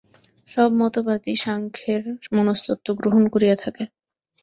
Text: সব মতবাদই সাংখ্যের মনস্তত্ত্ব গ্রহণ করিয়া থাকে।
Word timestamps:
সব 0.49 0.69
মতবাদই 0.79 1.35
সাংখ্যের 1.43 2.03
মনস্তত্ত্ব 2.35 2.87
গ্রহণ 2.99 3.23
করিয়া 3.33 3.55
থাকে। 3.63 3.83